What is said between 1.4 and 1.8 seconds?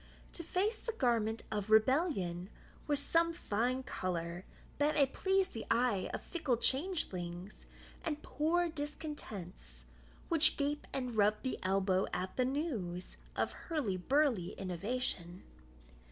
of